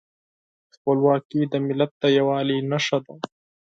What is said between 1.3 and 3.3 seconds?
د ملت د یووالي نښه ده.